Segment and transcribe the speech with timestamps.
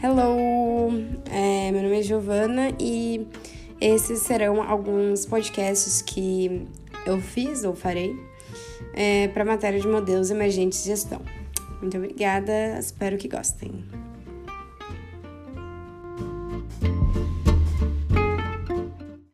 [0.00, 0.92] Hello!
[1.28, 3.26] É, meu nome é Giovana e
[3.80, 6.68] esses serão alguns podcasts que
[7.04, 8.16] eu fiz ou farei
[8.94, 11.20] é, para matéria de modelos emergentes de gestão.
[11.80, 13.84] Muito obrigada, espero que gostem.